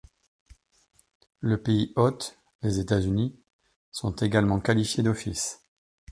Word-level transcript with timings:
Le 1.41 1.61
pays 1.61 1.93
hôte, 1.95 2.39
les 2.63 2.79
États-Unis, 2.79 3.39
sont 3.91 4.15
également 4.15 4.59
qualifiés 4.59 5.03
d'office. 5.03 5.61